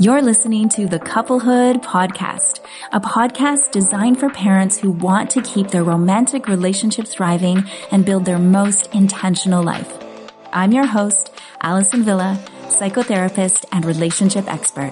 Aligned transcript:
You're 0.00 0.22
listening 0.22 0.68
to 0.70 0.88
the 0.88 0.98
Couplehood 0.98 1.80
Podcast, 1.80 2.58
a 2.90 2.98
podcast 2.98 3.70
designed 3.70 4.18
for 4.18 4.28
parents 4.28 4.76
who 4.76 4.90
want 4.90 5.30
to 5.30 5.42
keep 5.42 5.68
their 5.68 5.84
romantic 5.84 6.48
relationships 6.48 7.14
thriving 7.14 7.62
and 7.92 8.04
build 8.04 8.24
their 8.24 8.40
most 8.40 8.92
intentional 8.92 9.62
life. 9.62 9.96
I'm 10.52 10.72
your 10.72 10.84
host, 10.84 11.32
Allison 11.60 12.02
Villa, 12.02 12.42
psychotherapist 12.62 13.66
and 13.70 13.84
relationship 13.84 14.52
expert. 14.52 14.90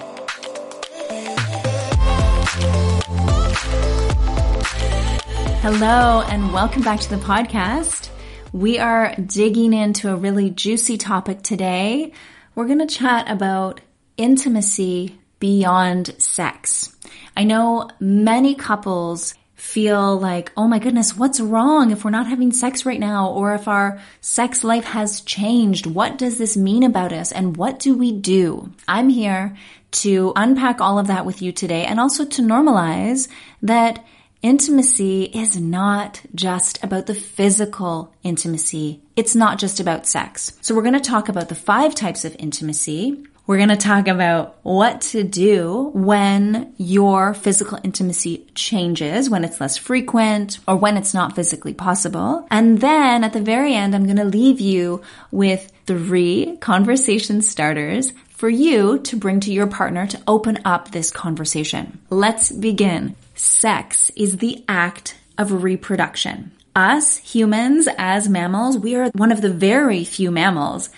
Hello 5.59 6.21
and 6.29 6.53
welcome 6.53 6.81
back 6.81 7.01
to 7.01 7.09
the 7.09 7.17
podcast. 7.17 8.07
We 8.53 8.79
are 8.79 9.13
digging 9.15 9.73
into 9.73 10.13
a 10.13 10.15
really 10.15 10.49
juicy 10.49 10.97
topic 10.97 11.41
today. 11.41 12.13
We're 12.55 12.67
going 12.67 12.79
to 12.79 12.85
chat 12.85 13.29
about 13.29 13.81
intimacy 14.17 15.19
beyond 15.39 16.13
sex. 16.19 16.95
I 17.35 17.43
know 17.43 17.89
many 17.99 18.55
couples 18.55 19.35
feel 19.55 20.19
like, 20.19 20.51
oh 20.57 20.67
my 20.67 20.77
goodness, 20.77 21.15
what's 21.15 21.39
wrong 21.39 21.91
if 21.91 22.03
we're 22.03 22.11
not 22.11 22.27
having 22.27 22.51
sex 22.51 22.85
right 22.85 22.99
now? 22.99 23.29
Or 23.29 23.55
if 23.55 23.67
our 23.67 23.99
sex 24.19 24.63
life 24.63 24.83
has 24.83 25.21
changed, 25.21 25.85
what 25.85 26.17
does 26.17 26.37
this 26.37 26.57
mean 26.57 26.83
about 26.83 27.13
us? 27.13 27.31
And 27.31 27.55
what 27.55 27.79
do 27.79 27.97
we 27.97 28.11
do? 28.11 28.71
I'm 28.87 29.09
here 29.09 29.55
to 29.91 30.33
unpack 30.35 30.81
all 30.81 30.99
of 30.99 31.07
that 31.07 31.25
with 31.25 31.41
you 31.41 31.51
today 31.51 31.85
and 31.85 31.99
also 31.99 32.25
to 32.25 32.41
normalize 32.41 33.29
that 33.61 34.03
intimacy 34.41 35.23
is 35.23 35.57
not 35.57 36.21
just 36.35 36.83
about 36.83 37.05
the 37.05 37.15
physical 37.15 38.13
intimacy. 38.21 39.01
It's 39.15 39.35
not 39.35 39.59
just 39.59 39.79
about 39.79 40.05
sex. 40.05 40.57
So 40.61 40.75
we're 40.75 40.81
going 40.81 40.93
to 40.93 40.99
talk 40.99 41.29
about 41.29 41.47
the 41.47 41.55
five 41.55 41.95
types 41.95 42.25
of 42.25 42.35
intimacy. 42.37 43.23
We're 43.45 43.57
going 43.57 43.69
to 43.69 43.75
talk 43.75 44.07
about 44.07 44.55
what 44.63 45.01
to 45.01 45.21
do 45.21 45.91
when 45.93 46.73
your 46.77 47.33
physical 47.33 47.77
intimacy 47.83 48.47
changes, 48.55 49.29
when 49.29 49.43
it's 49.43 49.59
less 49.59 49.75
frequent 49.75 50.59
or 50.65 50.77
when 50.77 50.95
it's 50.95 51.13
not 51.13 51.35
physically 51.35 51.73
possible. 51.73 52.47
And 52.49 52.79
then 52.79 53.25
at 53.25 53.33
the 53.33 53.41
very 53.41 53.73
end, 53.73 53.95
I'm 53.95 54.05
going 54.05 54.15
to 54.15 54.23
leave 54.23 54.61
you 54.61 55.01
with 55.29 55.73
three 55.85 56.55
conversation 56.61 57.41
starters 57.41 58.13
for 58.29 58.47
you 58.47 58.99
to 58.99 59.17
bring 59.17 59.41
to 59.41 59.51
your 59.51 59.67
partner 59.67 60.07
to 60.07 60.21
open 60.25 60.59
up 60.63 60.91
this 60.91 61.11
conversation. 61.11 61.99
Let's 62.09 62.49
begin. 62.49 63.17
Sex 63.35 64.09
is 64.15 64.37
the 64.37 64.63
act 64.69 65.17
of 65.37 65.63
reproduction. 65.63 66.53
Us 66.77 67.17
humans 67.17 67.89
as 67.97 68.29
mammals, 68.29 68.77
we 68.77 68.95
are 68.95 69.09
one 69.09 69.33
of 69.33 69.41
the 69.41 69.51
very 69.51 70.05
few 70.05 70.31
mammals 70.31 70.89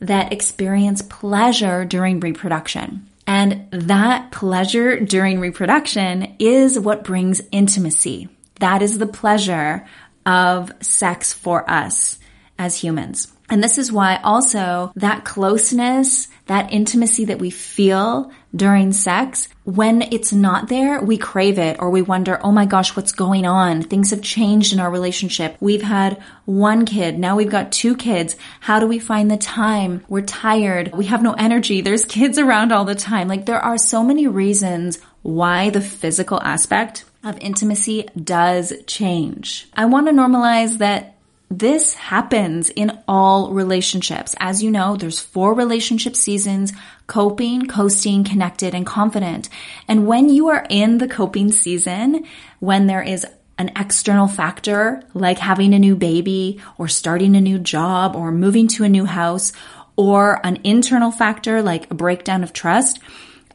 that 0.00 0.32
experience 0.32 1.02
pleasure 1.02 1.84
during 1.84 2.20
reproduction. 2.20 3.06
And 3.26 3.66
that 3.70 4.32
pleasure 4.32 4.98
during 4.98 5.40
reproduction 5.40 6.34
is 6.38 6.78
what 6.78 7.04
brings 7.04 7.40
intimacy. 7.52 8.28
That 8.58 8.82
is 8.82 8.98
the 8.98 9.06
pleasure 9.06 9.86
of 10.26 10.72
sex 10.80 11.32
for 11.32 11.68
us 11.70 12.18
as 12.58 12.76
humans. 12.76 13.28
And 13.48 13.62
this 13.62 13.78
is 13.78 13.92
why 13.92 14.16
also 14.22 14.92
that 14.96 15.24
closeness, 15.24 16.28
that 16.46 16.72
intimacy 16.72 17.26
that 17.26 17.38
we 17.38 17.50
feel 17.50 18.30
during 18.54 18.92
sex, 18.92 19.48
when 19.64 20.02
it's 20.02 20.32
not 20.32 20.68
there, 20.68 21.00
we 21.00 21.16
crave 21.16 21.58
it 21.58 21.76
or 21.78 21.90
we 21.90 22.02
wonder, 22.02 22.40
oh 22.42 22.50
my 22.50 22.66
gosh, 22.66 22.96
what's 22.96 23.12
going 23.12 23.46
on? 23.46 23.82
Things 23.82 24.10
have 24.10 24.22
changed 24.22 24.72
in 24.72 24.80
our 24.80 24.90
relationship. 24.90 25.56
We've 25.60 25.82
had 25.82 26.20
one 26.46 26.84
kid. 26.84 27.18
Now 27.18 27.36
we've 27.36 27.50
got 27.50 27.70
two 27.70 27.96
kids. 27.96 28.36
How 28.58 28.80
do 28.80 28.86
we 28.86 28.98
find 28.98 29.30
the 29.30 29.36
time? 29.36 30.04
We're 30.08 30.22
tired. 30.22 30.92
We 30.92 31.06
have 31.06 31.22
no 31.22 31.32
energy. 31.34 31.80
There's 31.80 32.04
kids 32.06 32.38
around 32.38 32.72
all 32.72 32.84
the 32.84 32.94
time. 32.94 33.28
Like 33.28 33.46
there 33.46 33.60
are 33.60 33.78
so 33.78 34.02
many 34.02 34.26
reasons 34.26 34.98
why 35.22 35.70
the 35.70 35.80
physical 35.80 36.42
aspect 36.42 37.04
of 37.22 37.38
intimacy 37.38 38.08
does 38.22 38.72
change. 38.86 39.68
I 39.74 39.84
want 39.84 40.08
to 40.08 40.12
normalize 40.12 40.78
that 40.78 41.16
this 41.50 41.94
happens 41.94 42.70
in 42.70 42.96
all 43.08 43.52
relationships. 43.52 44.36
As 44.38 44.62
you 44.62 44.70
know, 44.70 44.96
there's 44.96 45.18
four 45.18 45.52
relationship 45.54 46.14
seasons, 46.14 46.72
coping, 47.10 47.66
coasting, 47.66 48.22
connected, 48.22 48.72
and 48.72 48.86
confident. 48.86 49.48
And 49.88 50.06
when 50.06 50.28
you 50.28 50.46
are 50.46 50.64
in 50.70 50.98
the 50.98 51.08
coping 51.08 51.50
season, 51.50 52.24
when 52.60 52.86
there 52.86 53.02
is 53.02 53.26
an 53.58 53.72
external 53.74 54.28
factor 54.28 55.02
like 55.12 55.38
having 55.38 55.74
a 55.74 55.78
new 55.80 55.96
baby 55.96 56.60
or 56.78 56.86
starting 56.86 57.34
a 57.34 57.40
new 57.40 57.58
job 57.58 58.14
or 58.14 58.30
moving 58.30 58.68
to 58.68 58.84
a 58.84 58.88
new 58.88 59.06
house 59.06 59.52
or 59.96 60.40
an 60.46 60.60
internal 60.62 61.10
factor 61.10 61.62
like 61.62 61.90
a 61.90 61.94
breakdown 61.94 62.44
of 62.44 62.52
trust, 62.52 63.00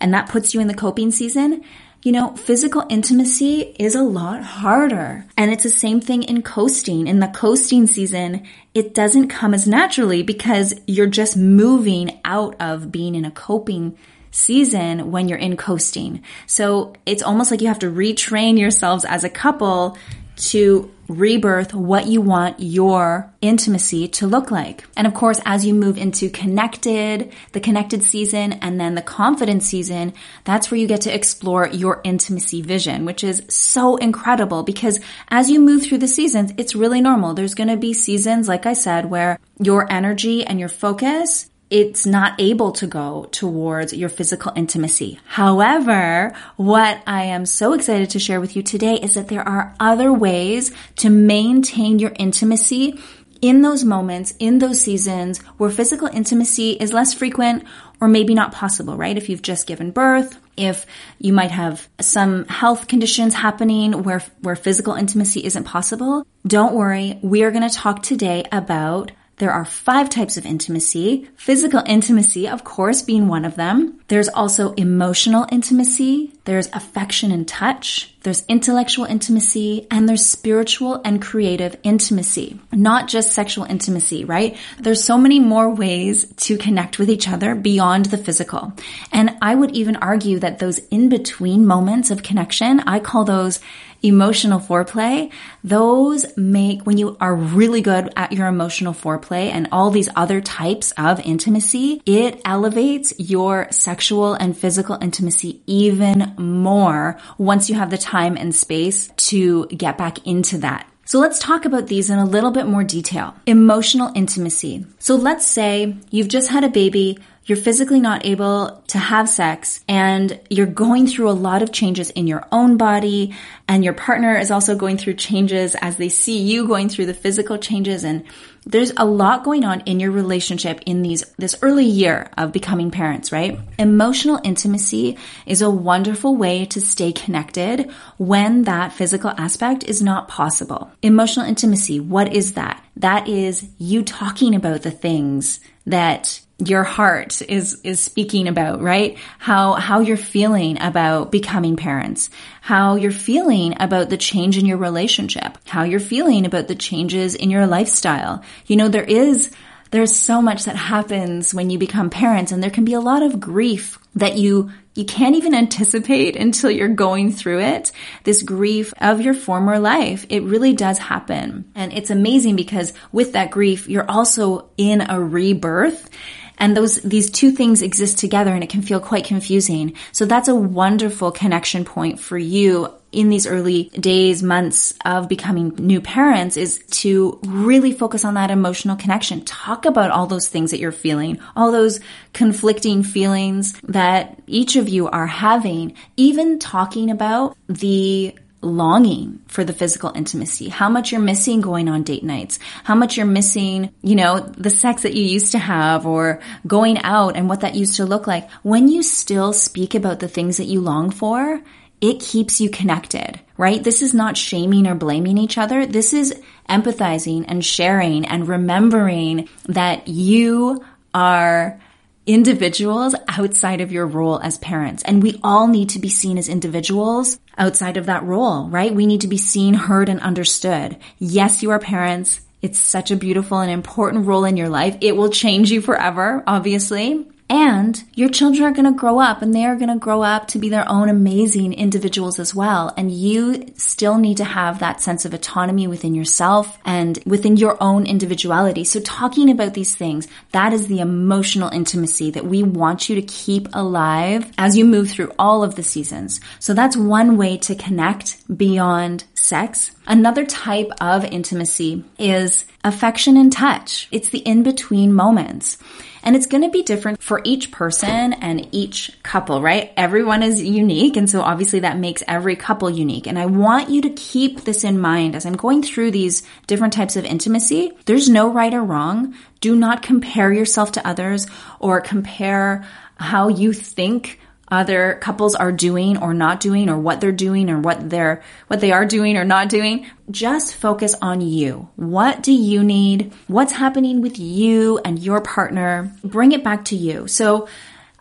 and 0.02 0.14
that 0.14 0.28
puts 0.28 0.54
you 0.54 0.60
in 0.60 0.68
the 0.68 0.74
coping 0.74 1.10
season, 1.10 1.64
you 2.06 2.12
know, 2.12 2.36
physical 2.36 2.86
intimacy 2.88 3.62
is 3.80 3.96
a 3.96 4.04
lot 4.04 4.44
harder. 4.44 5.26
And 5.36 5.52
it's 5.52 5.64
the 5.64 5.72
same 5.72 6.00
thing 6.00 6.22
in 6.22 6.44
coasting. 6.44 7.08
In 7.08 7.20
the 7.20 7.28
coasting 7.30 7.88
season, 7.88 8.44
it 8.76 8.94
doesn't 8.94 9.30
come 9.30 9.56
as 9.56 9.68
naturally 9.68 10.22
because 10.22 10.76
you're 10.86 11.08
just 11.08 11.36
moving 11.36 12.22
out 12.24 12.56
of 12.60 12.92
being 12.92 13.16
in 13.16 13.26
a 13.26 13.32
coping 13.32 13.98
season 14.30 15.10
when 15.10 15.28
you're 15.28 15.40
in 15.40 15.58
coasting. 15.58 16.22
So 16.46 16.94
it's 17.08 17.24
almost 17.24 17.50
like 17.50 17.62
you 17.62 17.70
have 17.70 17.80
to 17.80 17.90
retrain 17.90 18.60
yourselves 18.60 19.04
as 19.04 19.24
a 19.24 19.30
couple 19.30 19.98
to 20.35 20.91
rebirth 21.07 21.73
what 21.73 22.07
you 22.07 22.19
want 22.19 22.59
your 22.59 23.31
intimacy 23.41 24.07
to 24.07 24.28
look 24.28 24.50
like. 24.50 24.85
And 24.97 25.06
of 25.06 25.13
course, 25.13 25.40
as 25.46 25.66
you 25.66 25.73
move 25.73 25.97
into 25.97 26.29
connected, 26.29 27.31
the 27.51 27.59
connected 27.59 28.01
season, 28.03 28.53
and 28.53 28.79
then 28.79 28.96
the 28.96 29.01
confident 29.01 29.63
season, 29.63 30.13
that's 30.44 30.72
where 30.72 30.79
you 30.79 30.88
get 30.88 31.01
to 31.01 31.13
explore 31.13 31.68
your 31.68 32.01
intimacy 32.03 32.62
vision, 32.62 33.06
which 33.06 33.23
is 33.23 33.44
so 33.50 33.97
incredible 33.97 34.63
because 34.63 35.00
as 35.29 35.50
you 35.50 35.59
move 35.59 35.84
through 35.84 36.00
the 36.00 36.07
seasons, 36.07 36.53
it's 36.57 36.75
really 36.75 37.02
normal. 37.02 37.34
There's 37.34 37.56
going 37.56 37.69
to 37.69 37.78
be 37.78 37.94
seasons, 37.94 38.47
like 38.47 38.66
I 38.66 38.73
said, 38.73 39.09
where 39.09 39.40
your 39.59 39.91
energy 39.91 40.44
and 40.44 40.59
your 40.59 40.69
focus 40.69 41.50
it's 41.70 42.06
not 42.06 42.40
able 42.40 42.72
to 42.74 42.88
go 42.88 43.28
towards 43.31 43.94
your 43.94 44.09
physical 44.09 44.52
intimacy. 44.56 45.20
However, 45.26 46.34
what 46.58 47.02
I 47.08 47.24
am 47.26 47.46
so 47.46 47.74
excited 47.74 48.12
to 48.12 48.20
share 48.20 48.40
with 48.40 48.56
you 48.56 48.62
today 48.62 48.96
is 48.96 49.16
that 49.16 49.30
there 49.30 49.48
are 49.48 49.74
other 49.80 50.14
ways 50.14 50.72
to 50.98 51.09
maintain 51.09 52.00
your 52.00 52.14
intimacy 52.18 53.00
in 53.42 53.62
those 53.62 53.84
moments, 53.84 54.34
in 54.40 54.59
those 54.59 54.81
seasons 54.81 55.40
where 55.58 55.70
physical 55.70 56.08
intimacy 56.08 56.72
is 56.72 56.94
less 56.94 57.14
frequent 57.14 57.64
or 58.00 58.08
maybe 58.08 58.34
not 58.34 58.52
possible, 58.52 58.96
right? 58.97 59.18
If 59.18 59.30
you've 59.30 59.42
just 59.42 59.68
given 59.68 59.92
birth, 59.92 60.40
if 60.58 60.86
you 61.20 61.34
might 61.34 61.52
have 61.52 61.88
some 62.00 62.46
health 62.46 62.88
conditions 62.88 63.34
happening 63.34 64.03
where, 64.03 64.24
where 64.42 64.56
physical 64.56 64.94
intimacy 64.94 65.46
isn't 65.46 65.66
possible, 65.66 66.26
don't 66.47 66.74
worry. 66.74 67.20
We 67.22 67.44
are 67.44 67.52
going 67.52 67.68
to 67.68 67.76
talk 67.76 68.03
today 68.03 68.46
about 68.52 69.12
there 69.38 69.51
are 69.51 69.66
five 69.66 70.09
types 70.09 70.38
of 70.38 70.46
intimacy. 70.46 71.28
Physical 71.35 71.84
intimacy, 71.85 72.47
of 72.47 72.63
course, 72.63 73.01
being 73.01 73.28
one 73.28 73.44
of 73.44 73.56
them. 73.56 74.00
There's 74.07 74.29
also 74.29 74.73
emotional 74.73 75.46
intimacy. 75.51 76.34
There's 76.46 76.69
affection 76.72 77.31
and 77.31 77.47
touch. 77.47 78.15
There's 78.25 78.44
intellectual 78.47 79.06
intimacy 79.06 79.86
and 79.91 80.09
there's 80.09 80.25
spiritual 80.25 81.00
and 81.06 81.22
creative 81.22 81.78
intimacy. 81.84 82.59
Not 82.72 83.08
just 83.08 83.34
sexual 83.34 83.66
intimacy, 83.66 84.25
right? 84.25 84.58
There's 84.80 85.03
so 85.03 85.19
many 85.19 85.40
more 85.40 85.69
ways 85.69 86.25
to 86.38 86.58
connect 86.58 86.97
with 86.97 87.12
each 87.12 87.30
other 87.30 87.53
beyond 87.53 88.06
the 88.06 88.18
physical. 88.18 88.74
And 89.12 89.38
I 89.44 89.53
would 89.53 89.75
even 89.75 89.97
argue 89.97 90.40
that 90.40 90.58
those 90.58 90.80
in 90.90 91.08
between 91.08 91.68
moments 91.68 92.09
of 92.09 92.24
connection, 92.24 92.80
I 92.80 93.00
call 93.00 93.25
those 93.25 93.59
emotional 94.02 94.59
foreplay, 94.59 95.31
those 95.64 96.25
make, 96.38 96.84
when 96.84 96.97
you 96.97 97.18
are 97.19 97.35
really 97.35 97.81
good 97.81 98.12
at 98.16 98.31
your 98.31 98.47
emotional 98.47 98.94
foreplay 98.94 99.50
and 99.50 99.68
all 99.72 99.90
these 99.90 100.09
other 100.16 100.41
types 100.41 100.91
of 100.91 101.19
intimacy, 101.22 102.02
it 102.06 102.41
elevates 102.46 103.14
your 103.17 103.67
sexual 103.72 104.34
and 104.34 104.58
physical 104.58 104.97
intimacy 105.02 105.61
even 105.66 106.34
more 106.38 107.20
once 107.38 107.70
you 107.70 107.76
have 107.76 107.90
the 107.90 107.97
time 107.97 108.15
and 108.16 108.56
space 108.56 109.09
to 109.17 109.66
get 109.67 109.97
back 109.97 110.26
into 110.26 110.58
that. 110.59 110.88
So 111.08 111.20
let's 111.20 111.38
talk 111.38 111.66
about 111.66 111.85
these 111.85 112.09
in 112.09 112.17
a 112.17 112.26
little 112.26 112.50
bit 112.50 112.66
more 112.66 112.84
detail. 112.84 113.35
Emotional 113.46 114.12
intimacy. 114.16 114.88
So 114.97 115.16
let's 115.16 115.46
say 115.46 115.96
you've 116.09 116.29
just 116.29 116.50
had 116.50 116.64
a 116.64 116.70
baby, 116.70 117.20
you're 117.46 117.58
physically 117.58 118.00
not 118.00 118.26
able 118.26 118.84
to 118.88 118.97
have 118.97 119.30
sex 119.30 119.84
and 119.88 120.40
you're 120.50 120.66
going 120.66 121.08
through 121.08 121.30
a 121.30 121.32
lot 121.32 121.62
of 121.62 121.72
changes 121.72 122.09
in 122.12 122.28
your 122.28 122.47
own 122.52 122.78
body 122.78 123.36
and 123.68 123.84
your 123.84 123.94
partner 123.94 124.36
is 124.36 124.52
also 124.52 124.76
going 124.76 124.97
through 124.97 125.14
changes 125.14 125.76
as 125.76 125.97
they 125.97 126.09
see 126.09 126.40
you 126.40 126.68
going 126.68 126.90
through 126.90 127.06
the 127.06 127.14
physical 127.14 127.58
changes 127.58 128.03
and 128.03 128.26
there's 128.66 128.92
a 128.97 129.06
lot 129.06 129.44
going 129.44 129.64
on 129.64 129.82
in 129.82 130.00
your 130.00 130.09
relationship 130.09 130.82
in 130.88 131.03
these 131.03 131.24
this 131.38 131.56
early 131.62 131.86
year 131.86 132.32
of 132.36 132.52
becoming 132.52 132.90
parents, 132.90 133.32
right? 133.32 133.59
Emotional 133.78 134.40
intimacy 134.44 135.18
is 135.46 135.62
a 135.62 135.70
wonderful 135.70 136.36
way 136.36 136.66
to 136.66 136.82
stay 136.82 137.12
connected 137.12 137.91
when 138.18 138.64
that 138.64 138.91
physical 138.91 139.30
aspect 139.38 139.84
is 139.84 140.02
not 140.02 140.28
possible. 140.28 140.91
Emotional 141.03 141.46
intimacy, 141.46 142.00
what 142.00 142.34
is 142.34 142.53
that? 142.53 142.84
That 142.98 143.28
is 143.28 143.68
you 143.78 144.03
talking 144.03 144.56
about 144.56 144.82
the 144.82 144.90
things 144.90 145.59
that 145.86 146.40
your 146.57 146.84
heart 146.84 147.41
is 147.41 147.81
is 147.84 147.99
speaking 147.99 148.47
about, 148.47 148.81
right? 148.81 149.17
How 149.40 149.73
how 149.73 149.99
you're 149.99 150.16
feeling 150.16 150.81
about 150.81 151.31
becoming 151.31 151.75
parents, 151.75 152.29
how 152.61 152.96
you're 152.96 153.11
feeling 153.11 153.75
about 153.79 154.09
the 154.09 154.17
change 154.17 154.57
in 154.57 154.66
your 154.66 154.78
relationship, 154.78 155.57
how 155.66 155.84
you're 155.84 155.99
feeling 155.99 156.46
about 156.46 156.67
the 156.67 156.75
changes 156.75 157.35
in 157.35 157.49
your 157.49 157.67
lifestyle. 157.67 158.41
You 158.67 158.78
know, 158.78 158.87
there 158.87 159.03
is 159.03 159.52
there's 159.91 160.16
so 160.16 160.41
much 160.41 160.63
that 160.66 160.75
happens 160.75 161.53
when 161.53 161.69
you 161.69 161.78
become 161.78 162.09
parents 162.09 162.52
and 162.52 162.63
there 162.63 162.69
can 162.69 162.85
be 162.85 162.93
a 162.93 162.99
lot 162.99 163.22
of 163.22 163.40
grief 163.40 163.99
that 164.16 164.37
you 164.37 164.72
you 164.93 165.03
can't 165.03 165.35
even 165.35 165.53
anticipate 165.53 166.35
until 166.37 166.72
you're 166.72 166.87
going 166.87 167.34
through 167.34 167.59
it. 167.59 167.91
This 168.23 168.43
grief 168.43 168.93
of 168.99 169.19
your 169.19 169.34
former 169.34 169.78
life. 169.78 170.25
It 170.29 170.43
really 170.43 170.72
does 170.73 170.97
happen. 170.97 171.69
And 171.75 171.91
it's 171.91 172.09
amazing 172.09 172.55
because 172.55 172.93
with 173.11 173.34
that 173.34 173.52
grief, 173.52 173.90
you're 173.90 174.09
also 174.09 174.69
in 174.78 175.02
a 175.02 175.19
rebirth 175.22 176.09
and 176.57 176.75
those, 176.75 176.96
these 177.02 177.29
two 177.29 177.52
things 177.52 177.81
exist 177.81 178.17
together 178.17 178.53
and 178.53 178.63
it 178.63 178.69
can 178.69 178.81
feel 178.81 178.99
quite 178.99 179.25
confusing. 179.25 179.93
So 180.11 180.25
that's 180.25 180.47
a 180.47 180.55
wonderful 180.55 181.31
connection 181.31 181.85
point 181.85 182.19
for 182.19 182.37
you 182.37 182.90
in 183.16 183.29
these 183.29 183.47
early 183.47 183.85
days, 183.99 184.43
months 184.43 184.93
of 185.05 185.29
becoming 185.29 185.69
new 185.79 186.02
parents 186.02 186.57
is 186.57 186.84
to 186.90 187.40
really 187.46 187.93
focus 187.93 188.25
on 188.25 188.34
that 188.34 188.52
emotional 188.52 188.97
connection. 188.97 189.43
Talk 189.46 189.85
about 189.85 190.11
all 190.11 190.28
those 190.28 190.49
things 190.49 190.72
that 190.72 190.79
you're 190.79 190.91
feeling, 190.91 191.40
all 191.55 191.72
those 191.72 192.02
conflicting 192.34 193.03
feelings 193.03 193.73
that 193.84 194.41
each 194.47 194.75
of 194.75 194.90
you 194.90 195.07
are 195.07 195.28
having, 195.28 195.96
even 196.17 196.59
talking 196.59 197.09
about 197.09 197.55
the 197.67 198.35
longing 198.66 199.40
for 199.47 199.64
the 199.64 199.73
physical 199.73 200.12
intimacy, 200.16 200.70
how 200.70 200.90
much 200.90 201.12
you're 201.12 201.22
missing 201.22 201.62
going 201.62 201.88
on 201.88 202.03
date 202.03 202.23
nights, 202.23 202.59
how 202.84 202.96
much 202.96 203.16
you're 203.16 203.26
missing, 203.26 203.94
you 204.02 204.16
know, 204.16 204.40
the 204.40 204.70
sex 204.70 205.03
that 205.03 205.14
you 205.14 205.23
used 205.23 205.52
to 205.53 205.59
have 205.59 206.06
or 206.06 206.41
going 206.67 206.97
out 207.00 207.38
and 207.38 207.47
what 207.47 207.62
that 207.62 207.76
used 207.76 207.96
to 207.97 208.06
look 208.06 208.28
like. 208.28 208.50
When 208.64 208.88
you 208.88 209.03
still 209.03 209.53
speak 209.53 209.96
about 209.96 210.20
the 210.20 210.28
things 210.28 210.58
that 210.58 210.66
you 210.66 210.82
long 210.82 211.12
for, 211.12 211.62
it 212.02 212.20
keeps 212.20 212.59
you 212.59 212.70
connected, 212.70 213.40
right? 213.58 213.84
This 213.84 214.02
is 214.02 214.14
not 214.14 214.38
shaming 214.38 214.85
or 214.88 214.96
blaming 214.96 215.38
each 215.38 215.58
other. 215.58 215.85
This 215.85 216.14
is 216.14 216.40
empathizing 216.70 217.46
and 217.47 217.64
sharing 217.64 218.26
and 218.26 218.47
remembering 218.47 219.47
that 219.67 220.08
you 220.08 220.84
are 221.14 221.79
individuals 222.26 223.16
outside 223.28 223.82
of 223.82 223.92
your 223.92 224.08
role 224.08 224.40
as 224.40 224.58
parents. 224.58 225.04
And 225.04 225.22
we 225.22 225.40
all 225.44 225.68
need 225.68 225.90
to 225.90 226.00
be 226.00 226.10
seen 226.10 226.38
as 226.38 226.50
individuals 226.50 227.40
outside 227.58 227.98
of 227.98 228.08
that 228.08 228.24
role, 228.24 228.68
right? 228.70 228.94
We 228.94 229.06
need 229.06 229.22
to 229.22 229.28
be 229.28 229.38
seen, 229.38 229.74
heard, 229.74 230.10
and 230.10 230.20
understood. 230.20 230.98
Yes, 231.20 231.62
you 231.62 231.72
are 231.72 231.80
parents. 231.80 232.42
It's 232.62 232.80
such 232.80 233.12
a 233.12 233.16
beautiful 233.16 233.60
and 233.60 233.72
important 233.72 234.26
role 234.26 234.46
in 234.46 234.58
your 234.58 234.70
life. 234.70 234.98
It 235.02 235.16
will 235.16 235.30
change 235.30 235.72
you 235.72 235.82
forever, 235.82 236.44
obviously. 236.48 237.28
And 237.47 238.03
your 238.16 238.30
children 238.30 238.64
are 238.64 238.72
going 238.74 238.92
to 238.92 239.00
grow 239.00 239.20
up 239.20 239.44
and 239.44 239.53
they 239.53 239.66
are 239.66 239.76
going 239.76 239.94
to 239.94 240.00
grow 240.00 240.24
up 240.24 240.47
to 240.47 240.59
be 240.59 240.70
their 240.70 240.90
own 240.90 241.09
amazing 241.09 241.74
individuals 241.74 242.40
as 242.40 242.56
well. 242.56 242.92
And 242.97 243.12
you 243.12 243.72
still 243.78 244.18
need 244.18 244.38
to 244.38 244.44
have 244.44 244.80
that 244.80 245.00
sense 245.00 245.26
of 245.26 245.34
autonomy 245.34 245.86
within 245.86 246.16
yourself 246.16 246.80
and 246.86 247.20
within 247.26 247.56
your 247.56 247.78
own 247.82 248.08
individuality. 248.08 248.84
So 248.84 249.00
talking 249.00 249.52
about 249.52 249.76
these 249.76 249.96
things, 249.96 250.28
that 250.53 250.74
is 250.74 250.88
the 250.88 251.00
emotional 251.00 251.70
intimacy 251.70 252.32
that 252.32 252.46
we 252.46 252.64
want 252.64 253.09
you 253.09 253.16
to 253.16 253.22
keep 253.22 253.68
alive 253.74 254.52
as 254.58 254.76
you 254.76 254.84
move 254.84 255.12
through 255.12 255.32
all 255.38 255.64
of 255.64 255.76
the 255.76 255.84
seasons. 255.84 256.41
So 256.60 256.74
that's 256.74 256.98
one 256.98 257.38
way 257.38 257.58
to 257.58 257.75
connect 257.75 258.58
beyond 258.58 259.25
sex. 259.36 259.95
Another 260.07 260.46
type 260.46 260.91
of 261.01 261.25
intimacy 261.25 262.03
is 262.19 262.65
affection 262.84 263.38
and 263.38 263.51
touch. 263.51 264.07
It's 264.12 264.29
the 264.29 264.39
in 264.39 264.63
between 264.63 265.13
moments. 265.13 265.77
And 266.24 266.36
it's 266.36 266.48
going 266.48 266.63
to 266.63 266.69
be 266.69 266.81
different 266.81 267.22
for 267.22 267.41
each 267.43 267.72
person 267.72 268.34
and 268.34 268.67
each 268.72 269.12
couple, 269.22 269.62
right? 269.62 269.91
Everyone 269.96 270.41
is 270.41 270.63
unique. 270.63 271.17
And 271.17 271.29
so 271.29 271.41
obviously 271.41 271.81
that 271.81 272.00
makes 272.00 272.24
every 272.27 272.55
couple 272.55 272.89
unique. 272.89 273.27
And 273.27 273.38
I 273.38 273.46
want 273.46 273.91
you 273.91 274.01
to 274.01 274.10
keep 274.10 274.62
this 274.62 274.84
in 274.84 275.00
mind 275.00 275.36
as 275.36 275.46
I'm 275.46 275.55
going 275.55 275.84
through 275.84 276.12
these 276.12 276.41
different 276.65 276.93
types 276.93 277.15
of 277.15 277.25
intimacy. 277.25 277.91
There's 278.05 278.27
no 278.27 278.51
right 278.51 278.74
or 278.74 278.84
wrong. 278.84 279.36
Do 279.62 279.75
not 279.75 280.01
compare 280.01 280.51
yourself 280.51 280.93
to 280.93 281.07
others 281.07 281.46
or 281.79 282.01
compare 282.01 282.88
how 283.17 283.48
you 283.48 283.72
think 283.72 284.39
other 284.70 285.17
couples 285.22 285.56
are 285.56 285.72
doing 285.72 286.17
or 286.17 286.34
not 286.34 286.60
doing 286.60 286.89
or 286.89 286.98
what 286.98 287.22
they're 287.22 287.32
doing 287.32 287.70
or 287.70 287.79
what 287.79 288.10
they're 288.10 288.41
what 288.67 288.82
they 288.82 288.91
are 288.91 289.06
doing 289.06 289.38
or 289.38 289.46
not 289.46 289.70
doing 289.70 290.06
just 290.32 290.75
focus 290.75 291.15
on 291.22 291.41
you 291.41 291.88
what 291.96 292.41
do 292.41 292.51
you 292.51 292.84
need 292.84 293.32
what's 293.48 293.74
happening 293.74 294.22
with 294.22 294.39
you 294.39 294.98
and 295.00 295.20
your 295.20 295.41
partner 295.41 296.12
bring 296.24 296.51
it 296.51 296.63
back 296.63 296.86
to 296.86 296.96
you 296.96 297.27
so 297.27 297.67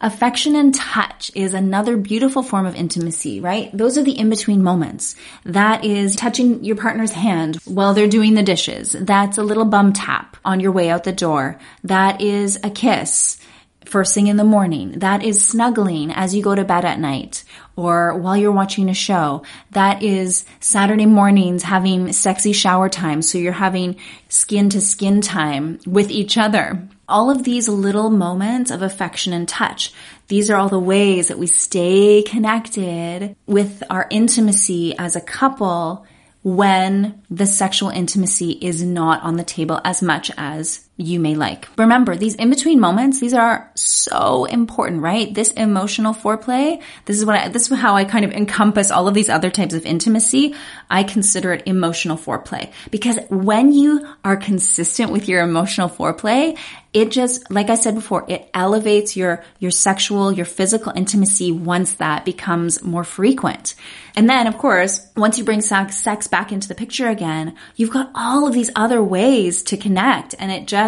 Affection 0.05 0.55
and 0.55 0.75
touch 0.75 1.31
is 1.35 1.55
another 1.55 1.97
beautiful 1.97 2.43
form 2.43 2.67
of 2.67 2.75
intimacy, 2.75 3.41
right? 3.41 3.71
Those 3.73 3.97
are 3.97 4.03
the 4.03 4.19
in-between 4.19 4.63
moments. 4.63 5.17
That 5.45 5.83
is 5.83 6.15
touching 6.15 6.63
your 6.63 6.77
partner's 6.77 7.13
hand 7.13 7.57
while 7.65 7.95
they're 7.95 8.07
doing 8.07 8.35
the 8.35 8.43
dishes. 8.43 8.93
That's 8.93 9.39
a 9.39 9.43
little 9.43 9.65
bum 9.65 9.95
tap 9.95 10.37
on 10.45 10.61
your 10.61 10.73
way 10.73 10.91
out 10.91 11.05
the 11.05 11.13
door. 11.13 11.59
That 11.85 12.21
is 12.21 12.59
a 12.63 12.69
kiss 12.69 13.39
first 13.87 14.15
thing 14.15 14.27
in 14.27 14.37
the 14.37 14.45
morning. 14.45 14.93
That 14.99 15.23
is 15.23 15.45
snuggling 15.45 16.11
as 16.11 16.35
you 16.35 16.43
go 16.43 16.55
to 16.55 16.65
bed 16.65 16.85
at 16.85 16.99
night 16.99 17.45
or 17.77 18.17
while 18.17 18.37
you're 18.37 18.53
watching 18.53 18.89
a 18.89 18.95
show. 18.95 19.43
That 19.73 20.03
is 20.03 20.45
Saturday 20.61 21.07
mornings 21.07 21.63
having 21.63 22.13
sexy 22.13 22.53
shower 22.53 22.89
time. 22.89 23.23
So 23.23 23.39
you're 23.39 23.53
having 23.53 23.97
skin 24.29 24.71
to 24.71 24.81
skin 24.81 25.21
time 25.21 25.79
with 25.87 26.11
each 26.11 26.39
other. 26.39 26.89
All 27.09 27.31
of 27.31 27.45
these 27.45 27.69
little 27.69 28.11
moments 28.11 28.71
of 28.71 28.83
affection 28.83 29.33
and 29.33 29.49
touch. 29.49 29.93
These 30.29 30.51
are 30.51 30.57
all 30.57 30.69
the 30.69 30.79
ways 30.79 31.29
that 31.29 31.39
we 31.39 31.47
stay 31.47 32.23
connected 32.23 33.37
with 33.47 33.83
our 33.91 34.07
intimacy 34.11 34.97
as 34.99 35.17
a 35.17 35.21
couple 35.21 36.07
when 36.45 37.23
the 37.31 37.47
sexual 37.47 37.89
intimacy 37.89 38.51
is 38.51 38.83
not 38.83 39.23
on 39.23 39.37
the 39.37 39.45
table 39.45 39.81
as 39.83 40.03
much 40.03 40.31
as 40.37 40.87
you 40.97 41.19
may 41.19 41.35
like. 41.35 41.69
Remember, 41.77 42.15
these 42.15 42.37
in 42.37 42.51
between 42.51 42.79
moments, 42.79 43.19
these 43.19 43.35
are 43.35 43.71
so 43.75 44.45
important, 44.45 45.03
right? 45.03 45.35
This 45.35 45.51
emotional 45.53 46.15
foreplay, 46.15 46.81
this 47.07 47.19
is 47.19 47.25
what 47.25 47.37
I, 47.37 47.49
this 47.49 47.71
is 47.71 47.79
how 47.79 47.97
I 47.97 48.05
kind 48.05 48.25
of 48.25 48.31
encompass 48.33 48.93
all 48.93 49.09
of 49.09 49.15
these 49.15 49.29
other 49.29 49.51
types 49.51 49.75
of 49.75 49.85
intimacy. 49.85 50.55
I 50.89 51.03
consider 51.03 51.53
it 51.53 51.65
emotional 51.67 52.17
foreplay 52.17 52.73
because 52.93 53.19
when 53.29 53.73
you 53.73 54.07
are 54.25 54.37
consistent 54.37 55.11
with 55.11 55.29
your 55.29 55.43
emotional 55.43 55.89
foreplay, 55.89 56.57
it 56.93 57.11
just, 57.11 57.51
like 57.51 57.71
I 57.71 57.75
said 57.75 57.97
before, 57.97 58.25
it 58.29 58.49
elevates 58.55 59.17
your, 59.17 59.43
your 59.59 59.73
sexual, 59.73 60.31
your 60.31 60.47
physical 60.47 60.93
intimacy 60.95 61.51
once 61.51 61.95
that 61.95 62.25
becomes 62.25 62.85
more 62.85 63.03
frequent. 63.03 63.75
And 64.15 64.31
then, 64.31 64.47
of 64.47 64.59
course, 64.59 65.05
once 65.17 65.37
you 65.37 65.43
bring 65.43 65.61
sex, 65.61 65.97
sex 65.97 66.29
back 66.29 66.53
into 66.53 66.69
the 66.69 66.75
picture 66.77 67.09
again, 67.09 67.57
you've 67.75 67.91
got 67.91 68.13
all 68.15 68.47
of 68.47 68.55
these 68.55 68.71
other 68.77 69.03
ways 69.03 69.65
to 69.65 69.77
connect 69.77 70.37
and 70.39 70.53
it 70.53 70.69
just 70.69 70.84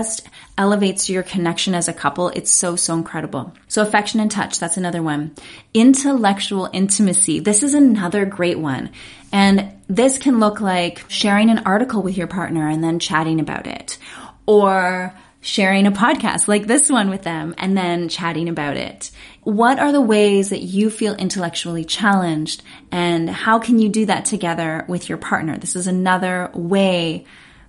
elevates 0.59 1.09
your 1.09 1.23
connection 1.23 1.75
as 1.75 1.89
a 1.89 1.93
couple. 1.93 2.29
It's 2.29 2.51
so, 2.51 2.77
so 2.77 2.95
incredible. 2.95 3.53
So 3.69 3.83
affection 3.83 4.21
and 4.21 4.31
touch, 4.31 4.59
that's 4.59 4.77
another 4.77 5.03
one. 5.03 5.35
Intellectual 5.75 6.69
intimacy. 6.73 7.41
This 7.41 7.63
is 7.63 7.75
another 7.75 8.25
great 8.25 8.59
one. 8.59 8.91
And 9.33 9.73
this 9.89 10.19
can 10.19 10.41
look 10.41 10.61
like 10.61 11.05
sharing 11.09 11.51
an 11.51 11.61
article 11.61 12.03
with 12.03 12.17
your 12.17 12.27
partner 12.27 12.69
and 12.69 12.83
then 12.83 12.99
chatting 12.99 13.41
about 13.41 13.67
it 13.67 13.99
or 14.47 15.15
sharing 15.41 15.87
a 15.87 15.93
podcast 15.93 16.49
like 16.49 16.67
this 16.67 16.91
one 16.91 17.09
with 17.09 17.23
them 17.23 17.55
and 17.59 17.77
then 17.77 18.09
chatting 18.09 18.49
about 18.49 18.77
it. 18.77 19.11
What 19.43 19.79
are 19.79 19.93
the 19.93 20.01
ways 20.01 20.51
that 20.51 20.63
you 20.63 20.91
feel 20.91 21.15
intellectually 21.15 21.85
challenged 21.85 22.63
and 22.91 23.31
how 23.31 23.61
can 23.61 23.79
you 23.79 23.89
do 23.89 24.07
that 24.07 24.25
together 24.25 24.85
with 24.89 25.09
your 25.09 25.19
partner? 25.19 25.57
This 25.57 25.77
is 25.77 25.87
another 25.87 26.51
way 26.53 27.27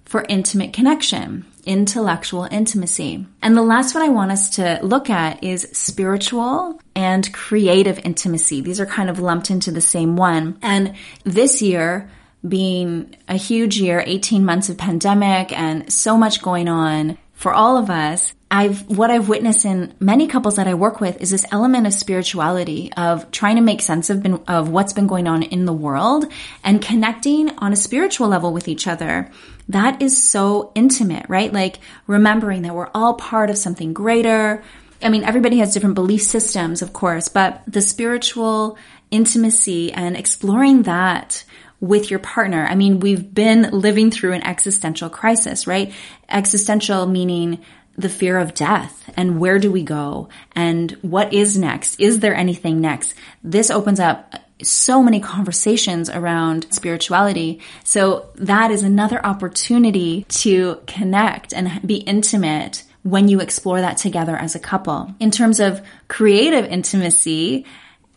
for 0.07 0.25
intimate 0.29 0.73
connection, 0.73 1.45
intellectual 1.65 2.47
intimacy. 2.49 3.25
And 3.41 3.55
the 3.55 3.61
last 3.61 3.93
one 3.93 4.03
I 4.03 4.09
want 4.09 4.31
us 4.31 4.51
to 4.51 4.79
look 4.81 5.09
at 5.09 5.43
is 5.43 5.67
spiritual 5.73 6.79
and 6.95 7.31
creative 7.33 7.99
intimacy. 7.99 8.61
These 8.61 8.79
are 8.79 8.85
kind 8.85 9.09
of 9.09 9.19
lumped 9.19 9.51
into 9.51 9.71
the 9.71 9.81
same 9.81 10.15
one. 10.15 10.57
And 10.61 10.95
this 11.25 11.61
year, 11.61 12.09
being 12.47 13.15
a 13.27 13.35
huge 13.35 13.79
year, 13.79 14.01
18 14.05 14.45
months 14.45 14.69
of 14.69 14.77
pandemic 14.77 15.57
and 15.57 15.91
so 15.91 16.17
much 16.17 16.41
going 16.41 16.69
on, 16.69 17.17
for 17.33 17.53
all 17.53 17.77
of 17.77 17.89
us, 17.89 18.33
I've, 18.49 18.87
what 18.87 19.11
I've 19.11 19.27
witnessed 19.27 19.65
in 19.65 19.93
many 19.99 20.27
couples 20.27 20.55
that 20.55 20.67
I 20.67 20.73
work 20.73 21.01
with 21.01 21.21
is 21.21 21.31
this 21.31 21.45
element 21.51 21.85
of 21.85 21.93
spirituality, 21.93 22.91
of 22.95 23.29
trying 23.31 23.57
to 23.57 23.61
make 23.61 23.81
sense 23.81 24.09
of, 24.09 24.23
been, 24.23 24.35
of 24.47 24.69
what's 24.69 24.93
been 24.93 25.07
going 25.07 25.27
on 25.27 25.43
in 25.43 25.65
the 25.65 25.73
world 25.73 26.25
and 26.63 26.81
connecting 26.81 27.49
on 27.57 27.73
a 27.73 27.75
spiritual 27.75 28.29
level 28.29 28.53
with 28.53 28.69
each 28.69 28.87
other. 28.87 29.29
That 29.67 30.01
is 30.01 30.23
so 30.23 30.71
intimate, 30.75 31.25
right? 31.27 31.51
Like 31.51 31.79
remembering 32.07 32.61
that 32.61 32.73
we're 32.73 32.89
all 32.93 33.15
part 33.15 33.49
of 33.49 33.57
something 33.57 33.91
greater. 33.91 34.63
I 35.01 35.09
mean, 35.09 35.25
everybody 35.25 35.57
has 35.57 35.73
different 35.73 35.95
belief 35.95 36.21
systems, 36.21 36.81
of 36.81 36.93
course, 36.93 37.27
but 37.27 37.63
the 37.67 37.81
spiritual 37.81 38.77
intimacy 39.11 39.91
and 39.91 40.15
exploring 40.15 40.83
that 40.83 41.43
with 41.79 42.09
your 42.09 42.19
partner. 42.19 42.65
I 42.65 42.75
mean, 42.75 42.99
we've 43.01 43.33
been 43.33 43.69
living 43.71 44.09
through 44.09 44.33
an 44.33 44.43
existential 44.43 45.09
crisis, 45.09 45.67
right? 45.67 45.93
Existential 46.27 47.05
meaning 47.05 47.59
the 47.97 48.09
fear 48.09 48.37
of 48.37 48.53
death 48.53 49.09
and 49.17 49.39
where 49.39 49.57
do 49.57 49.71
we 49.71 49.83
go 49.83 50.29
and 50.55 50.91
what 51.01 51.33
is 51.33 51.57
next? 51.57 51.99
Is 51.99 52.19
there 52.19 52.35
anything 52.35 52.79
next? 52.79 53.15
This 53.43 53.71
opens 53.71 53.99
up 53.99 54.35
so 54.61 55.03
many 55.03 55.19
conversations 55.19 56.09
around 56.09 56.67
spirituality. 56.71 57.59
So 57.83 58.29
that 58.35 58.71
is 58.71 58.83
another 58.83 59.23
opportunity 59.25 60.25
to 60.29 60.79
connect 60.87 61.53
and 61.53 61.81
be 61.85 61.97
intimate 61.97 62.83
when 63.03 63.27
you 63.27 63.39
explore 63.39 63.81
that 63.81 63.97
together 63.97 64.35
as 64.35 64.55
a 64.55 64.59
couple. 64.59 65.13
In 65.19 65.31
terms 65.31 65.59
of 65.59 65.81
creative 66.07 66.65
intimacy, 66.65 67.65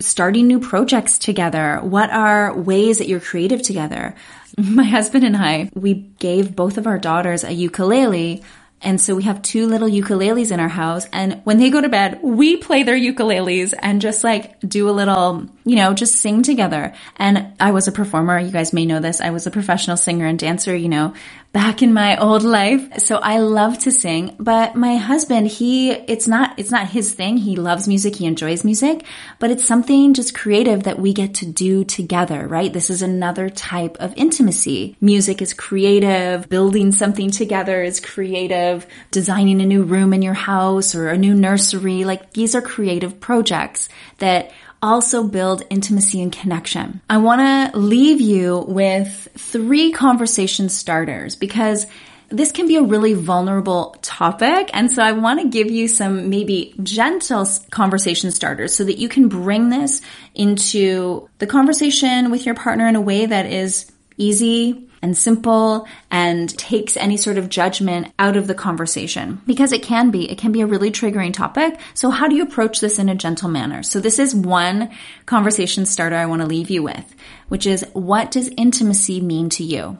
starting 0.00 0.46
new 0.46 0.58
projects 0.58 1.18
together? 1.18 1.78
What 1.82 2.10
are 2.10 2.54
ways 2.54 2.98
that 2.98 3.08
you're 3.08 3.20
creative 3.20 3.62
together? 3.62 4.14
My 4.56 4.84
husband 4.84 5.24
and 5.24 5.36
I, 5.36 5.70
we 5.74 5.94
gave 5.94 6.56
both 6.56 6.78
of 6.78 6.86
our 6.86 6.98
daughters 6.98 7.44
a 7.44 7.52
ukulele 7.52 8.42
and 8.82 9.00
so 9.00 9.14
we 9.14 9.24
have 9.24 9.42
two 9.42 9.66
little 9.66 9.88
ukuleles 9.88 10.50
in 10.50 10.58
our 10.58 10.68
house. 10.68 11.06
And 11.12 11.42
when 11.44 11.58
they 11.58 11.68
go 11.68 11.80
to 11.80 11.88
bed, 11.88 12.20
we 12.22 12.56
play 12.56 12.82
their 12.82 12.96
ukuleles 12.96 13.74
and 13.78 14.00
just 14.00 14.24
like 14.24 14.58
do 14.60 14.88
a 14.88 14.92
little, 14.92 15.46
you 15.64 15.76
know, 15.76 15.92
just 15.92 16.16
sing 16.16 16.42
together. 16.42 16.94
And 17.16 17.52
I 17.60 17.72
was 17.72 17.88
a 17.88 17.92
performer. 17.92 18.38
You 18.38 18.50
guys 18.50 18.72
may 18.72 18.86
know 18.86 19.00
this. 19.00 19.20
I 19.20 19.30
was 19.30 19.46
a 19.46 19.50
professional 19.50 19.98
singer 19.98 20.26
and 20.26 20.38
dancer, 20.38 20.74
you 20.74 20.88
know, 20.88 21.12
back 21.52 21.82
in 21.82 21.92
my 21.92 22.16
old 22.16 22.42
life. 22.42 23.00
So 23.00 23.16
I 23.16 23.38
love 23.38 23.78
to 23.80 23.90
sing, 23.90 24.36
but 24.38 24.76
my 24.76 24.96
husband, 24.96 25.48
he, 25.48 25.90
it's 25.90 26.28
not, 26.28 26.54
it's 26.58 26.70
not 26.70 26.88
his 26.88 27.12
thing. 27.12 27.36
He 27.38 27.56
loves 27.56 27.88
music. 27.88 28.16
He 28.16 28.26
enjoys 28.26 28.64
music, 28.64 29.04
but 29.38 29.50
it's 29.50 29.64
something 29.64 30.14
just 30.14 30.34
creative 30.34 30.84
that 30.84 31.00
we 31.00 31.12
get 31.12 31.34
to 31.36 31.46
do 31.46 31.84
together, 31.84 32.46
right? 32.46 32.72
This 32.72 32.88
is 32.88 33.02
another 33.02 33.50
type 33.50 33.96
of 33.98 34.14
intimacy. 34.16 34.96
Music 35.00 35.42
is 35.42 35.52
creative. 35.52 36.48
Building 36.48 36.92
something 36.92 37.30
together 37.30 37.82
is 37.82 37.98
creative. 37.98 38.86
Designing 39.10 39.60
a 39.60 39.66
new 39.66 39.82
room 39.82 40.12
in 40.12 40.22
your 40.22 40.34
house 40.34 40.94
or 40.94 41.08
a 41.08 41.18
new 41.18 41.34
nursery. 41.34 42.04
Like 42.04 42.32
these 42.32 42.54
are 42.54 42.62
creative 42.62 43.18
projects 43.18 43.88
that 44.18 44.52
also 44.82 45.24
build 45.24 45.62
intimacy 45.70 46.22
and 46.22 46.32
connection. 46.32 47.00
I 47.08 47.18
want 47.18 47.40
to 47.72 47.78
leave 47.78 48.20
you 48.20 48.64
with 48.66 49.28
three 49.36 49.92
conversation 49.92 50.68
starters 50.68 51.36
because 51.36 51.86
this 52.30 52.52
can 52.52 52.68
be 52.68 52.76
a 52.76 52.82
really 52.82 53.12
vulnerable 53.12 53.96
topic. 54.02 54.70
And 54.72 54.90
so 54.90 55.02
I 55.02 55.12
want 55.12 55.40
to 55.40 55.48
give 55.48 55.70
you 55.70 55.88
some 55.88 56.30
maybe 56.30 56.74
gentle 56.82 57.46
conversation 57.70 58.30
starters 58.30 58.74
so 58.74 58.84
that 58.84 58.98
you 58.98 59.08
can 59.08 59.28
bring 59.28 59.68
this 59.68 60.00
into 60.34 61.28
the 61.38 61.46
conversation 61.46 62.30
with 62.30 62.46
your 62.46 62.54
partner 62.54 62.86
in 62.86 62.94
a 62.94 63.00
way 63.00 63.26
that 63.26 63.46
is 63.46 63.90
easy, 64.20 64.86
and 65.02 65.16
simple 65.16 65.86
and 66.10 66.56
takes 66.58 66.96
any 66.96 67.16
sort 67.16 67.38
of 67.38 67.48
judgment 67.48 68.12
out 68.18 68.36
of 68.36 68.46
the 68.46 68.54
conversation 68.54 69.40
because 69.46 69.72
it 69.72 69.82
can 69.82 70.10
be, 70.10 70.30
it 70.30 70.38
can 70.38 70.52
be 70.52 70.60
a 70.60 70.66
really 70.66 70.90
triggering 70.90 71.32
topic. 71.32 71.78
So 71.94 72.10
how 72.10 72.28
do 72.28 72.36
you 72.36 72.42
approach 72.42 72.80
this 72.80 72.98
in 72.98 73.08
a 73.08 73.14
gentle 73.14 73.48
manner? 73.48 73.82
So 73.82 74.00
this 74.00 74.18
is 74.18 74.34
one 74.34 74.90
conversation 75.26 75.86
starter 75.86 76.16
I 76.16 76.26
want 76.26 76.42
to 76.42 76.48
leave 76.48 76.70
you 76.70 76.82
with, 76.82 77.14
which 77.48 77.66
is 77.66 77.84
what 77.92 78.30
does 78.30 78.50
intimacy 78.56 79.20
mean 79.20 79.48
to 79.50 79.64
you? 79.64 79.98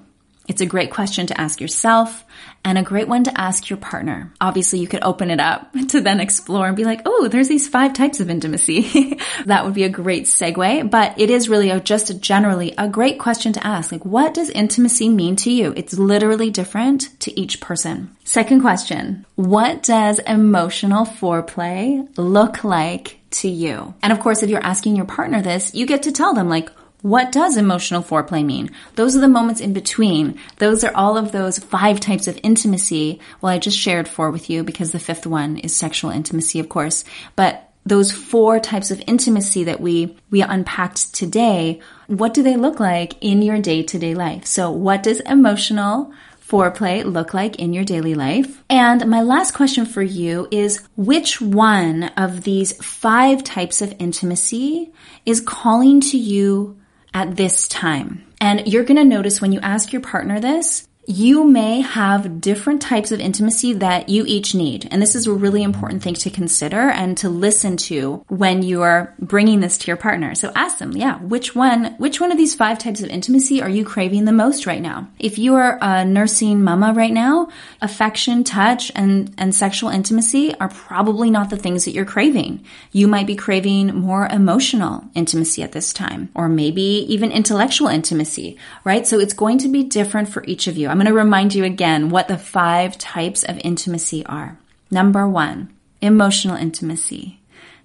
It's 0.51 0.61
a 0.61 0.67
great 0.67 0.91
question 0.91 1.29
to 1.29 1.41
ask 1.41 1.61
yourself 1.61 2.25
and 2.65 2.77
a 2.77 2.83
great 2.83 3.07
one 3.07 3.23
to 3.23 3.41
ask 3.41 3.71
your 3.71 3.77
partner. 3.77 4.33
Obviously, 4.41 4.81
you 4.81 4.89
could 4.89 5.05
open 5.05 5.31
it 5.31 5.39
up 5.39 5.73
to 5.91 6.01
then 6.01 6.19
explore 6.19 6.67
and 6.67 6.77
be 6.77 6.83
like, 6.83 7.03
oh, 7.07 7.29
there's 7.29 7.47
these 7.47 7.69
five 7.69 7.93
types 7.93 8.19
of 8.19 8.29
intimacy. 8.29 9.17
that 9.47 9.65
would 9.65 9.75
be 9.75 9.85
a 9.85 9.89
great 9.89 10.25
segue, 10.25 10.91
but 10.91 11.21
it 11.21 11.31
is 11.31 11.49
really 11.49 11.71
a, 11.71 11.79
just 11.79 12.21
generally 12.21 12.75
a 12.77 12.89
great 12.89 13.21
question 13.21 13.53
to 13.53 13.65
ask. 13.65 13.93
Like, 13.93 14.05
what 14.05 14.35
does 14.35 14.51
intimacy 14.51 15.09
mean 15.09 15.37
to 15.37 15.53
you? 15.53 15.73
It's 15.77 15.97
literally 15.97 16.51
different 16.51 17.21
to 17.21 17.41
each 17.41 17.61
person. 17.61 18.17
Second 18.25 18.61
question. 18.61 19.27
What 19.37 19.85
does 19.85 20.19
emotional 20.19 21.07
foreplay 21.07 22.09
look 22.19 22.65
like 22.65 23.21
to 23.43 23.49
you? 23.49 23.95
And 24.03 24.13
of 24.13 24.19
course, 24.19 24.43
if 24.43 24.51
you're 24.51 24.67
asking 24.67 24.97
your 24.97 25.05
partner 25.05 25.43
this, 25.43 25.77
you 25.77 25.87
get 25.87 26.03
to 26.03 26.13
tell 26.13 26.35
them 26.35 26.49
like, 26.49 26.73
what 27.03 27.33
does 27.33 27.57
emotional 27.57 28.03
foreplay 28.03 28.45
mean? 28.45 28.71
Those 28.97 29.17
are 29.17 29.21
the 29.21 29.29
moments 29.29 29.61
in 29.61 29.73
between. 29.73 30.39
Those 30.59 30.85
are 30.85 30.95
all 30.95 31.17
of 31.17 31.33
those 31.33 31.59
five 31.59 32.01
types 32.01 32.29
of 32.29 32.39
intimacy. 32.43 33.21
Well, 33.41 33.53
I 33.53 33.59
just 33.59 33.79
shared 33.79 34.09
four 34.09 34.31
with 34.31 34.51
you 34.51 34.63
because 34.65 34.93
the 34.93 34.99
fifth 34.99 35.27
one 35.27 35.57
is 35.59 35.75
sexual 35.75 36.11
intimacy, 36.11 36.61
of 36.61 36.69
course. 36.69 37.05
But 37.37 37.71
those 37.87 38.13
four 38.13 38.61
types 38.61 38.91
of 38.91 39.03
intimacy 39.07 39.65
that 39.65 39.81
we, 39.81 40.17
we 40.31 40.43
unpacked 40.43 41.15
today, 41.15 41.81
what 42.07 42.35
do 42.35 42.43
they 42.43 42.57
look 42.57 42.79
like 42.79 43.15
in 43.23 43.41
your 43.41 43.59
day 43.59 43.83
to 43.83 43.99
day 43.99 44.15
life? 44.15 44.45
So 44.45 44.71
what 44.71 45.03
does 45.03 45.21
emotional 45.21 46.13
foreplay 46.47 47.05
look 47.05 47.33
like 47.33 47.57
in 47.57 47.73
your 47.73 47.85
daily 47.85 48.15
life? 48.15 48.63
And 48.69 49.07
my 49.07 49.23
last 49.23 49.55
question 49.55 49.87
for 49.87 50.03
you 50.03 50.49
is 50.51 50.83
which 50.97 51.41
one 51.41 52.05
of 52.17 52.43
these 52.43 52.73
five 52.85 53.43
types 53.45 53.81
of 53.81 53.95
intimacy 53.99 54.93
is 55.25 55.41
calling 55.41 56.01
to 56.03 56.19
you 56.19 56.80
at 57.15 57.37
this 57.37 57.69
time. 57.69 58.25
And 58.41 58.67
you're 58.67 58.85
going 58.85 58.97
to 58.97 59.05
notice 59.05 59.41
when 59.41 59.53
you 59.53 59.61
ask 59.61 59.93
your 59.93 60.03
partner 60.03 60.41
this, 60.41 60.87
you 61.11 61.43
may 61.43 61.81
have 61.81 62.41
different 62.41 62.81
types 62.81 63.11
of 63.11 63.19
intimacy 63.19 63.73
that 63.73 64.09
you 64.09 64.25
each 64.27 64.55
need. 64.55 64.87
And 64.93 65.03
this 65.03 65.17
is 65.17 65.27
a 65.27 65.33
really 65.33 65.65
important 65.65 66.05
thing 66.05 66.15
to 66.15 66.31
consider 66.31 66.89
and 66.89 67.19
to 67.19 67.29
listen 67.29 67.77
to 67.79 68.25
when 68.29 68.63
you 68.63 68.83
are 68.83 69.13
bringing 69.19 69.59
this 69.59 69.77
to 69.79 69.89
your 69.89 69.97
partner. 69.97 70.37
So 70.37 70.53
ask 70.55 70.79
them, 70.79 70.93
yeah, 70.93 71.19
which 71.19 71.57
one, 71.57 71.97
which 71.99 72.21
one 72.21 72.31
of 72.31 72.39
these 72.39 72.55
five 72.55 72.79
types 72.79 73.03
of 73.03 73.09
intimacy 73.09 73.61
are 73.61 73.69
you 73.69 73.85
craving 73.85 74.25
the 74.25 74.33
most 74.33 74.67
right 74.67 74.81
now? 74.81 75.09
If 75.19 75.37
you 75.37 75.57
are 75.57 75.79
a 75.83 76.05
nursing 76.05 76.63
mama 76.63 76.93
right 76.93 77.13
now, 77.13 77.49
affection, 77.83 78.45
touch, 78.45 78.93
and, 78.95 79.35
and 79.37 79.53
sexual 79.53 79.91
intimacy 79.91 80.55
are 80.61 80.69
probably 80.69 81.29
not 81.29 81.51
the 81.51 81.57
things 81.57 81.87
that 81.87 81.93
you're 81.93 82.05
craving. 82.05 82.65
You 82.93 83.09
might 83.09 83.27
be 83.27 83.35
craving 83.35 83.97
more 83.97 84.29
emotional 84.29 85.05
intimacy 85.17 85.65
at 85.65 85.73
this 85.73 85.93
time, 85.93 86.29
or 86.35 86.49
maybe 86.49 87.05
even 87.09 87.33
intellectual 87.33 87.89
intimacy, 87.89 88.57
right? 88.85 89.09
So 89.09 89.19
it's 89.19 89.35
going 89.35 89.59
to 89.59 89.69
be 89.69 89.83
different 89.83 90.29
for 90.29 90.45
each 90.45 90.69
of 90.69 90.77
you. 90.77 90.89
I'm 90.89 91.00
going 91.01 91.07
to 91.07 91.15
remind 91.15 91.55
you 91.55 91.65
again 91.65 92.11
what 92.11 92.29
the 92.29 92.37
five 92.37 92.99
types 92.99 93.43
of 93.43 93.59
intimacy 93.65 94.25
are. 94.27 94.59
Number 94.91 95.27
one, 95.27 95.73
emotional 96.03 96.57
intimacy. 96.57 97.41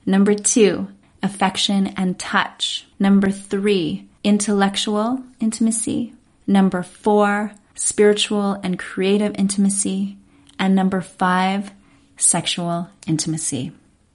Number 0.05 0.35
two, 0.35 0.89
affection 1.23 1.87
and 1.95 2.19
touch. 2.19 2.85
Number 2.99 3.31
three, 3.31 4.09
intellectual 4.25 5.23
intimacy. 5.39 6.13
Number 6.45 6.83
four, 6.83 7.53
spiritual 7.73 8.59
and 8.63 8.77
creative 8.77 9.33
intimacy. 9.37 10.17
And 10.59 10.75
number 10.75 10.99
five, 10.99 11.71
sexual 12.17 12.89
intimacy. 13.07 13.71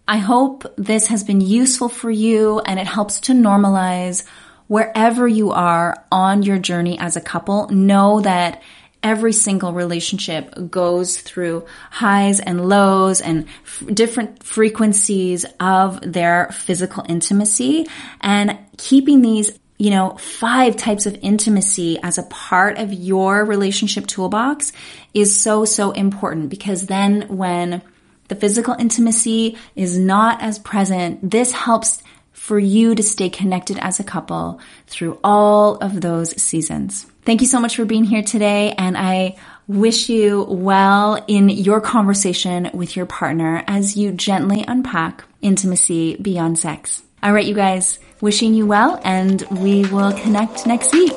I 0.07 0.19
hope 0.19 0.71
this 0.77 1.07
has 1.07 1.25
been 1.25 1.41
useful 1.41 1.89
for 1.89 2.11
you 2.11 2.61
and 2.61 2.79
it 2.79 2.87
helps 2.87 3.21
to 3.21 3.33
normalize 3.33 4.25
wherever 4.67 5.27
you 5.27 5.53
are 5.53 6.05
on 6.13 6.43
your 6.43 6.59
journey 6.59 6.99
as 6.99 7.17
a 7.17 7.21
couple. 7.21 7.69
Know 7.69 8.21
that 8.21 8.63
every 9.03 9.33
single 9.33 9.73
relationship 9.73 10.55
goes 10.71 11.19
through 11.21 11.65
highs 11.91 12.41
and 12.41 12.69
lows 12.69 13.21
and 13.21 13.47
f- 13.65 13.85
different 13.93 14.43
frequencies 14.43 15.47
of 15.59 16.01
their 16.01 16.51
physical 16.53 17.05
intimacy 17.09 17.87
and 18.21 18.59
keeping 18.77 19.23
these 19.23 19.59
you 19.79 19.89
know, 19.89 20.11
five 20.19 20.77
types 20.77 21.07
of 21.07 21.19
intimacy 21.23 21.99
as 22.03 22.19
a 22.19 22.23
part 22.25 22.77
of 22.77 22.93
your 22.93 23.43
relationship 23.47 24.07
toolbox 24.07 24.73
is 25.15 25.35
so, 25.35 25.65
so 25.65 25.93
important 25.93 26.51
because 26.51 26.85
then 26.85 27.23
when 27.35 27.81
the 28.29 28.35
physical 28.35 28.75
intimacy 28.75 29.57
is 29.75 29.99
not 29.99 30.43
as 30.43 30.59
present, 30.59 31.31
this 31.31 31.53
helps 31.53 32.03
for 32.31 32.59
you 32.59 32.95
to 32.95 33.03
stay 33.03 33.31
connected 33.31 33.79
as 33.79 33.99
a 33.99 34.05
couple 34.05 34.61
through 34.87 35.19
all 35.25 35.77
of 35.77 36.03
those 36.03 36.41
seasons. 36.41 37.10
Thank 37.25 37.43
you 37.43 37.47
so 37.47 37.61
much 37.61 37.77
for 37.77 37.85
being 37.85 38.05
here 38.05 38.23
today, 38.23 38.73
and 38.77 38.97
I 38.97 39.37
wish 39.69 40.09
you 40.09 40.43
well 40.43 41.23
in 41.29 41.49
your 41.49 41.81
conversation 41.81 42.71
with 42.73 42.97
your 42.97 43.07
partner 43.07 43.63
as 43.67 43.97
you 43.97 44.11
gently 44.13 44.65
unpack 44.67 45.25
intimacy 45.43 46.17
beyond 46.17 46.59
sex. 46.59 47.03
All 47.23 47.33
right, 47.33 47.45
you 47.45 47.55
guys, 47.55 47.99
wishing 48.21 48.55
you 48.55 48.67
well, 48.67 49.01
and 49.05 49.43
we 49.51 49.85
will 49.87 50.13
connect 50.13 50.67
next 50.67 50.93
week. 50.93 51.13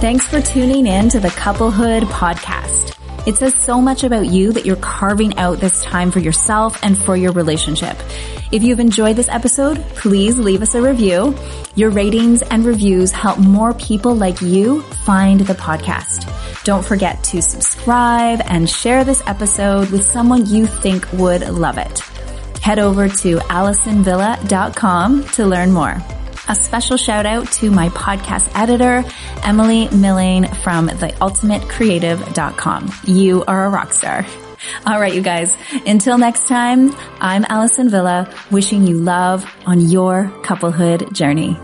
Thanks 0.00 0.26
for 0.26 0.40
tuning 0.40 0.86
in 0.86 1.08
to 1.10 1.20
the 1.20 1.30
Couplehood 1.30 2.02
podcast. 2.04 2.96
It 3.26 3.36
says 3.36 3.54
so 3.54 3.80
much 3.80 4.02
about 4.02 4.26
you 4.26 4.52
that 4.52 4.66
you're 4.66 4.76
carving 4.76 5.36
out 5.38 5.58
this 5.58 5.84
time 5.84 6.10
for 6.10 6.20
yourself 6.20 6.78
and 6.82 6.98
for 6.98 7.16
your 7.16 7.32
relationship. 7.32 7.96
If 8.52 8.62
you've 8.64 8.80
enjoyed 8.80 9.14
this 9.14 9.28
episode, 9.28 9.78
please 9.90 10.36
leave 10.36 10.60
us 10.60 10.74
a 10.74 10.82
review. 10.82 11.36
Your 11.76 11.90
ratings 11.90 12.42
and 12.42 12.64
reviews 12.64 13.12
help 13.12 13.38
more 13.38 13.72
people 13.74 14.16
like 14.16 14.40
you 14.40 14.82
find 14.82 15.38
the 15.40 15.54
podcast. 15.54 16.26
Don't 16.64 16.84
forget 16.84 17.22
to 17.24 17.42
subscribe 17.42 18.40
and 18.44 18.68
share 18.68 19.04
this 19.04 19.22
episode 19.26 19.90
with 19.90 20.02
someone 20.02 20.46
you 20.46 20.66
think 20.66 21.12
would 21.12 21.48
love 21.48 21.78
it. 21.78 22.00
Head 22.60 22.80
over 22.80 23.08
to 23.08 23.36
AllisonVilla.com 23.36 25.24
to 25.24 25.46
learn 25.46 25.70
more. 25.70 25.96
A 26.48 26.54
special 26.56 26.96
shout 26.96 27.26
out 27.26 27.52
to 27.52 27.70
my 27.70 27.88
podcast 27.90 28.50
editor, 28.60 29.04
Emily 29.44 29.86
Milling 29.90 30.48
from 30.64 30.88
theultimatecreative.com. 30.88 32.92
You 33.04 33.44
are 33.46 33.66
a 33.66 33.70
rock 33.70 33.92
star. 33.92 34.26
All 34.86 35.00
right, 35.00 35.14
you 35.14 35.22
guys. 35.22 35.56
Until 35.86 36.18
next 36.18 36.48
time, 36.48 36.94
I'm 37.20 37.44
Allison 37.48 37.88
Villa 37.88 38.32
wishing 38.50 38.86
you 38.86 38.96
love 38.98 39.50
on 39.66 39.80
your 39.80 40.30
couplehood 40.42 41.14
journey. 41.14 41.58